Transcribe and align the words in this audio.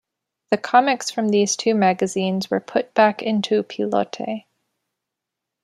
The 0.49 0.57
comics 0.57 1.11
from 1.11 1.29
these 1.29 1.55
two 1.55 1.75
magazines 1.75 2.49
were 2.49 2.59
put 2.59 2.95
back 2.95 3.21
into 3.21 3.61
"Pilote". 3.61 4.45